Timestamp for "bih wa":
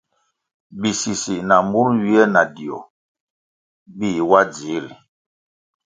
3.97-4.41